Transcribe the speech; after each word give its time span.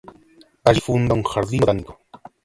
Allí 0.63 0.81
funda 0.81 1.13
un 1.13 1.21
jardín 1.23 1.59
botánico. 1.59 1.99